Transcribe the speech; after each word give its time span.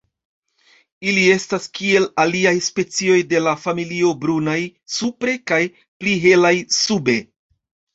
Ili 1.11 1.25
estas 1.33 1.67
kiel 1.81 2.07
aliaj 2.25 2.55
specioj 2.69 3.19
de 3.35 3.45
la 3.45 3.55
familio 3.69 4.17
brunaj 4.27 4.59
supre 4.99 5.41
kaj 5.55 5.65
pli 5.83 6.21
helaj 6.29 6.57
sube. 6.85 7.23